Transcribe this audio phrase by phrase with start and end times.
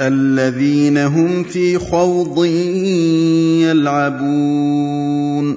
[0.00, 2.44] الذين هم في خوض
[3.64, 5.56] يلعبون.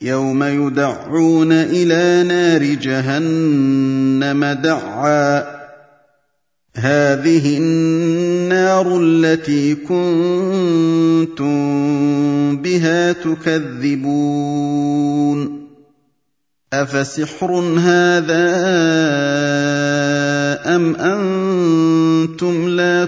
[0.00, 5.56] يوم يدعون إلى نار جهنم دعا.
[6.76, 11.46] هذه النار التي كنتم
[12.56, 14.46] بها تكذبون.
[16.72, 18.56] أفسحر هذا
[20.76, 21.35] أم أنتم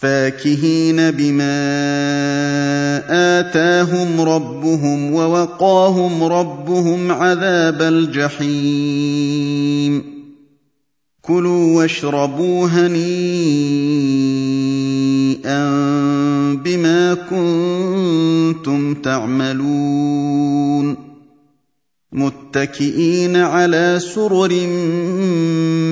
[0.00, 1.60] فاكهين بما
[3.40, 9.40] آتاهم ربهم ووقاهم ربهم عذاب الجحيم.
[11.22, 13.00] كلوا واشربوا هنيئا
[16.54, 21.09] بما كنتم تعملون.
[22.12, 24.66] متكئين على سرر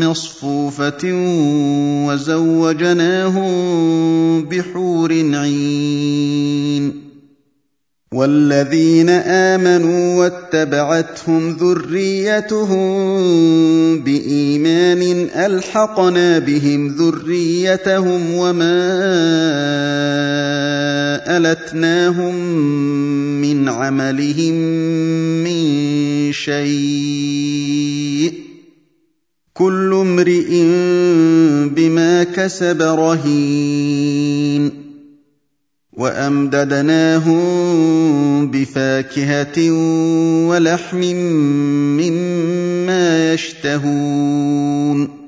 [0.02, 1.12] مصفوفة
[2.06, 3.52] وزوجناهم
[4.44, 7.08] بحور عين
[8.12, 13.18] والذين آمنوا واتبعتهم ذريتهم
[15.38, 18.88] ألحقنا بهم ذريتهم وما
[21.36, 22.34] ألتناهم
[23.40, 24.54] من عملهم
[25.44, 28.32] من شيء.
[29.54, 30.64] كل امرئ
[31.68, 34.70] بما كسب رهين.
[35.92, 37.40] وأمددناهم
[38.50, 39.70] بفاكهة
[40.48, 41.00] ولحم
[41.98, 45.27] مما يشتهون.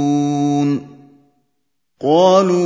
[2.03, 2.61] قالوا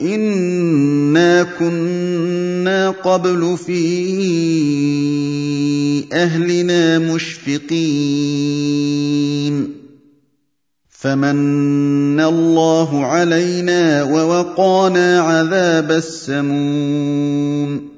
[0.00, 3.78] انا كنا قبل في
[6.12, 7.78] اهلنا مشفقين
[10.88, 17.97] فمن الله علينا ووقانا عذاب السموم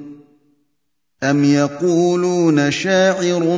[1.23, 3.57] ام يقولون شاعر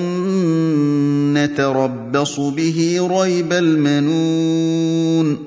[1.34, 5.38] نتربص به ريب المنون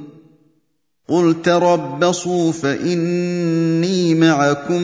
[1.08, 4.82] قل تربصوا فاني معكم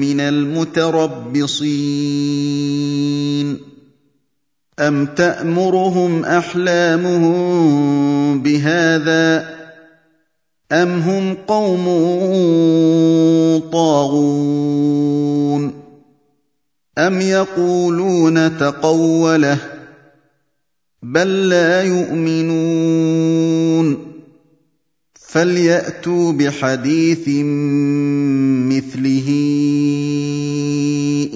[0.00, 1.56] من المتربصين
[4.78, 7.42] ام تامرهم احلامهم
[8.42, 9.56] بهذا
[10.72, 11.84] ام هم قوم
[13.72, 15.05] طاغون
[16.98, 19.60] أَمْ يَقُولُونَ تَقَوَّلَهُ ۚ
[21.02, 23.16] بَل لَّا يُؤْمِنُونَ
[25.14, 27.28] فَلْيَأْتُوا بِحَدِيثٍ
[28.72, 29.28] مِّثْلِهِ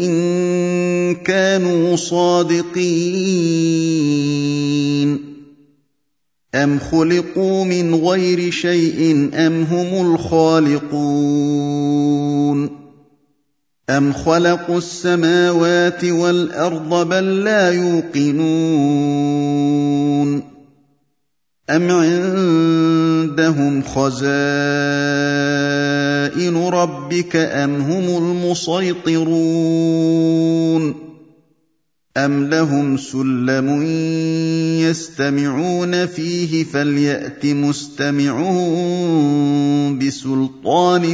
[0.01, 0.15] إِن
[1.15, 2.81] كَانُوا صَادِقِينَ
[6.55, 11.01] أَمْ خُلِقُوا مِنْ غَيْرِ شَيْءٍ أَمْ هُمُ الْخَالِقُونَ
[13.91, 18.51] أَمْ خَلَقُوا السَّمَاوَاتِ وَالْأَرْضَ بَل لَّا يُوقِنُونَ
[21.71, 24.31] أَمْ عِندَهُمْ خَزَائِنُ
[26.57, 29.41] رَبِّكَ أَمْ هُمُ الْمُصَيْطِرُونَ
[32.17, 33.83] أَمْ لَهُمْ سُلَّمٌ
[34.83, 38.79] يَسْتَمِعُونَ فِيهِ فَلْيَأْتِ مُسْتَمِعُهُم
[39.99, 41.05] بِسُلْطَانٍ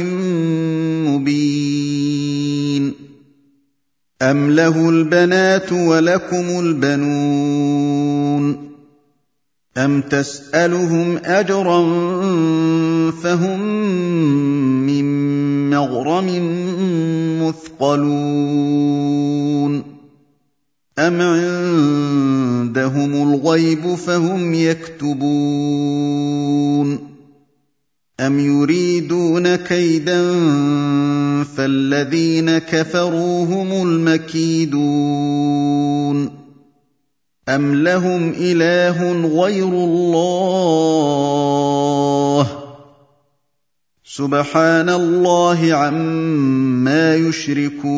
[4.21, 8.43] أَمْ لَهُ الْبَنَاتُ وَلَكُمُ الْبَنُونَ
[9.77, 11.81] أَمْ تَسْأَلُهُمْ أَجْرًا
[13.11, 13.59] فَهُم
[14.89, 15.05] مِّن
[15.69, 16.27] مَّغْرَمٍ
[17.45, 18.63] مُّثْقَلُونَ
[20.99, 25.27] أَمْ عِندَهُمُ الْغَيْبُ فَهُمْ يَكْتُبُونَ
[28.19, 30.21] أَمْ يُرِيدُونَ كَيْدًا
[31.43, 34.77] فَالَّذِينَ كَفَرُوا هُمُ الْمَكِيدُونَ
[37.49, 39.11] أَمْ لَهُمْ إِلَٰهٌ
[39.41, 40.57] غَيْرُ اللَّهِ
[44.03, 47.97] سُبْحَانَ اللَّهِ عَمَّا يُشْرِكُونَ